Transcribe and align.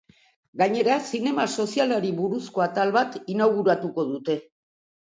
Gainera, 0.61 0.95
zinema 1.17 1.45
sozialari 1.65 2.11
buruzko 2.23 2.67
atal 2.69 2.99
bat 2.99 3.21
inauguratuko 3.37 4.09
dute. 4.15 4.43